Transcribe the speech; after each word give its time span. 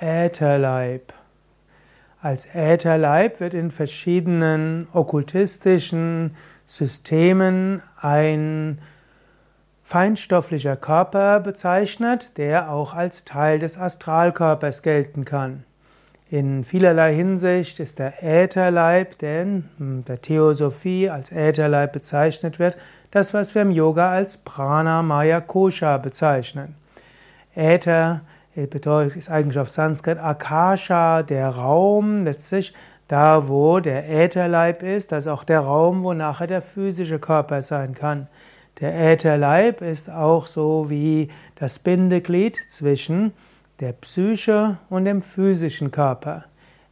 Ätherleib. 0.00 1.12
Als 2.22 2.46
Ätherleib 2.54 3.40
wird 3.40 3.54
in 3.54 3.70
verschiedenen 3.70 4.88
okkultistischen 4.92 6.36
Systemen 6.66 7.82
ein 8.00 8.80
feinstofflicher 9.82 10.76
Körper 10.76 11.40
bezeichnet, 11.40 12.36
der 12.38 12.72
auch 12.72 12.94
als 12.94 13.24
Teil 13.24 13.58
des 13.58 13.76
Astralkörpers 13.76 14.82
gelten 14.82 15.24
kann. 15.24 15.64
In 16.30 16.62
vielerlei 16.62 17.12
Hinsicht 17.12 17.80
ist 17.80 17.98
der 17.98 18.22
Ätherleib, 18.22 19.18
der 19.18 19.42
in 19.42 20.04
der 20.06 20.22
Theosophie 20.22 21.10
als 21.10 21.32
Ätherleib 21.32 21.92
bezeichnet 21.92 22.58
wird, 22.58 22.76
das, 23.10 23.34
was 23.34 23.54
wir 23.54 23.62
im 23.62 23.72
Yoga 23.72 24.12
als 24.12 24.36
Prana 24.36 25.02
Maya 25.02 25.40
Kosha 25.40 25.98
bezeichnen. 25.98 26.76
Äther 27.56 28.20
bedeutet, 28.66 29.16
ist 29.16 29.30
eigentlich 29.30 29.58
auf 29.58 29.70
Sanskrit 29.70 30.18
Akasha, 30.18 31.22
der 31.22 31.48
Raum, 31.48 32.24
letztlich 32.24 32.74
da, 33.08 33.48
wo 33.48 33.80
der 33.80 34.08
Ätherleib 34.08 34.82
ist, 34.82 35.10
das 35.12 35.24
ist 35.24 35.32
auch 35.32 35.44
der 35.44 35.60
Raum, 35.60 36.04
wo 36.04 36.12
nachher 36.12 36.46
der 36.46 36.62
physische 36.62 37.18
Körper 37.18 37.62
sein 37.62 37.94
kann. 37.94 38.28
Der 38.80 39.12
Ätherleib 39.12 39.82
ist 39.82 40.08
auch 40.08 40.46
so 40.46 40.88
wie 40.88 41.28
das 41.56 41.78
Bindeglied 41.78 42.56
zwischen 42.68 43.32
der 43.80 43.92
Psyche 43.92 44.78
und 44.88 45.06
dem 45.06 45.22
physischen 45.22 45.90
Körper. 45.90 46.44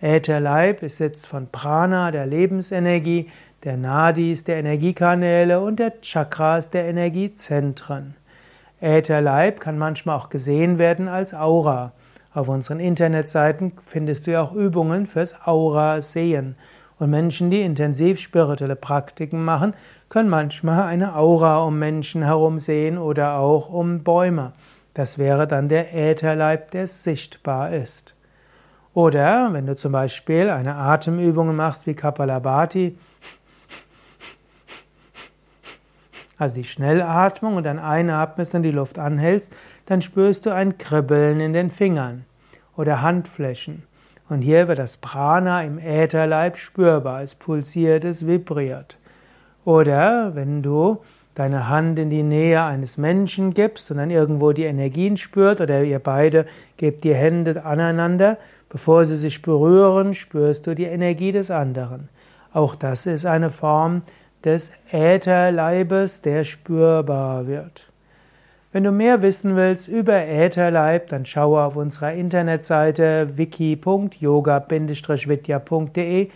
Ätherleib 0.00 0.82
ist 0.82 1.00
jetzt 1.00 1.26
von 1.26 1.48
Prana, 1.50 2.10
der 2.10 2.26
Lebensenergie, 2.26 3.30
der 3.64 3.76
Nadis, 3.76 4.44
der 4.44 4.58
Energiekanäle 4.58 5.60
und 5.60 5.80
der 5.80 6.00
Chakras, 6.00 6.70
der 6.70 6.84
Energiezentren. 6.84 8.14
Ätherleib 8.84 9.60
kann 9.60 9.78
manchmal 9.78 10.16
auch 10.16 10.28
gesehen 10.28 10.78
werden 10.78 11.08
als 11.08 11.32
Aura. 11.32 11.92
Auf 12.34 12.48
unseren 12.48 12.80
Internetseiten 12.80 13.72
findest 13.86 14.26
du 14.26 14.32
ja 14.32 14.42
auch 14.42 14.52
Übungen 14.52 15.06
fürs 15.06 15.34
Aura-Sehen. 15.46 16.56
Und 16.98 17.10
Menschen, 17.10 17.50
die 17.50 17.62
intensiv 17.62 18.20
spirituelle 18.20 18.76
Praktiken 18.76 19.42
machen, 19.42 19.74
können 20.08 20.28
manchmal 20.28 20.82
eine 20.82 21.16
Aura 21.16 21.62
um 21.64 21.78
Menschen 21.78 22.22
herum 22.22 22.58
sehen 22.58 22.98
oder 22.98 23.38
auch 23.38 23.68
um 23.68 24.04
Bäume. 24.04 24.52
Das 24.92 25.18
wäre 25.18 25.46
dann 25.46 25.68
der 25.68 25.94
Ätherleib, 25.94 26.70
der 26.70 26.86
sichtbar 26.86 27.72
ist. 27.72 28.14
Oder 28.92 29.52
wenn 29.52 29.66
du 29.66 29.74
zum 29.74 29.92
Beispiel 29.92 30.50
eine 30.50 30.76
Atemübung 30.76 31.56
machst 31.56 31.86
wie 31.86 31.94
Kapalabhati, 31.94 32.96
also 36.38 36.54
die 36.54 36.64
Schnellatmung 36.64 37.56
und 37.56 37.64
dann 37.64 37.78
einatmest 37.78 38.54
und 38.54 38.62
die 38.62 38.70
Luft 38.70 38.98
anhältst, 38.98 39.54
dann 39.86 40.02
spürst 40.02 40.46
du 40.46 40.54
ein 40.54 40.78
Kribbeln 40.78 41.40
in 41.40 41.52
den 41.52 41.70
Fingern 41.70 42.24
oder 42.76 43.02
Handflächen. 43.02 43.82
Und 44.28 44.40
hier 44.40 44.68
wird 44.68 44.78
das 44.78 44.96
Prana 44.96 45.62
im 45.62 45.78
Ätherleib 45.78 46.56
spürbar, 46.56 47.22
es 47.22 47.34
pulsiert, 47.34 48.04
es 48.04 48.26
vibriert. 48.26 48.98
Oder 49.64 50.34
wenn 50.34 50.62
du 50.62 51.00
deine 51.34 51.68
Hand 51.68 51.98
in 51.98 52.10
die 52.10 52.22
Nähe 52.22 52.62
eines 52.62 52.96
Menschen 52.96 53.54
gibst 53.54 53.90
und 53.90 53.98
dann 53.98 54.10
irgendwo 54.10 54.52
die 54.52 54.64
Energien 54.64 55.16
spürt 55.16 55.60
oder 55.60 55.82
ihr 55.82 55.98
beide 55.98 56.46
gebt 56.76 57.04
die 57.04 57.14
Hände 57.14 57.64
aneinander, 57.64 58.38
bevor 58.68 59.04
sie 59.04 59.16
sich 59.16 59.42
berühren, 59.42 60.14
spürst 60.14 60.66
du 60.66 60.74
die 60.74 60.84
Energie 60.84 61.32
des 61.32 61.50
anderen. 61.50 62.08
Auch 62.52 62.74
das 62.76 63.06
ist 63.06 63.26
eine 63.26 63.50
Form 63.50 64.02
des 64.44 64.72
Ätherleibes, 64.90 66.20
der 66.22 66.44
spürbar 66.44 67.46
wird. 67.46 67.90
Wenn 68.72 68.84
du 68.84 68.90
mehr 68.90 69.22
wissen 69.22 69.56
willst 69.56 69.88
über 69.88 70.26
Ätherleib, 70.26 71.08
dann 71.08 71.24
schaue 71.24 71.62
auf 71.62 71.76
unserer 71.76 72.12
Internetseite 72.12 73.30
wiki.yoga-vidya.de 73.36 76.30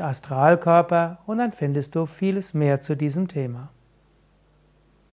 Astralkörper 0.00 1.18
und 1.26 1.38
dann 1.38 1.52
findest 1.52 1.94
du 1.94 2.06
vieles 2.06 2.54
mehr 2.54 2.80
zu 2.80 2.96
diesem 2.96 3.28
Thema. 3.28 3.68